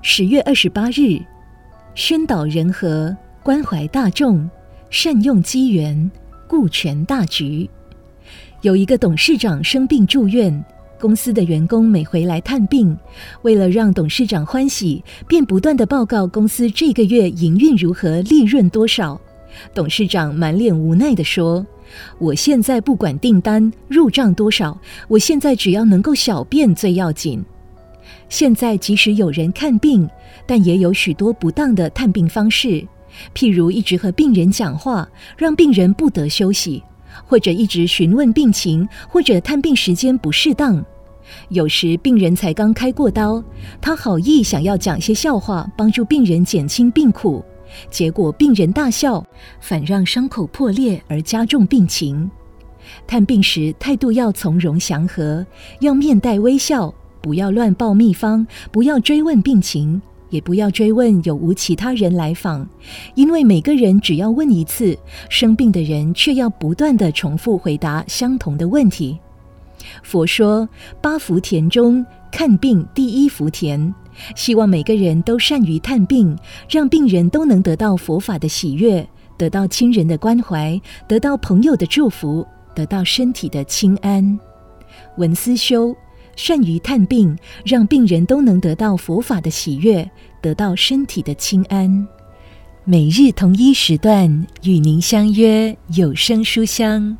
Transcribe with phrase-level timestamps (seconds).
[0.00, 1.20] 十月二十八日，
[1.96, 4.48] 宣导人和，关怀大众，
[4.90, 6.08] 善用机缘，
[6.46, 7.68] 顾全大局。
[8.62, 10.64] 有一个董事长生病住院，
[11.00, 12.96] 公司的员工每回来探病，
[13.42, 19.20] 为了让董事长欢喜，便不断地报告公司这个月营运如何，利润多少。
[19.74, 21.66] 董事长满脸无奈地说
[22.18, 27.44] ：“我现在不管订单入账多少，我现在只要能够小便最要紧。”
[28.28, 30.08] 现在即使有人看病，
[30.46, 32.86] 但也有许多不当的探病方式，
[33.34, 36.82] 譬如一直和病人讲话，让病人不得休息；
[37.26, 40.84] 或者一直询问病情，或者探病时间不适当。
[41.48, 43.42] 有时病人才刚开过刀，
[43.80, 47.44] 他好意想要讲些笑话，帮助病人减轻病苦，
[47.90, 49.24] 结果病人大笑，
[49.60, 52.30] 反让伤口破裂而加重病情。
[53.06, 55.46] 探病时态度要从容祥和，
[55.80, 56.92] 要面带微笑。
[57.20, 60.00] 不要乱报秘方，不要追问病情，
[60.30, 62.68] 也不要追问有无其他人来访，
[63.14, 64.96] 因为每个人只要问一次，
[65.28, 69.18] 生病的人却要不断地重复回答相同的问题。
[70.02, 70.68] 佛说
[71.00, 73.94] 八福田中看病第一福田，
[74.34, 76.36] 希望每个人都善于探病，
[76.68, 84.38] 让病人都能得到佛法的喜悦，得到亲人的关怀，得到朋友的祝福，得到身体的轻安。
[85.16, 85.94] 文思修。
[86.38, 90.08] 善于探病，让病人都能得到佛法的喜悦，
[90.40, 92.06] 得到身体的清安。
[92.84, 97.18] 每日同一时段与您相约有声书香。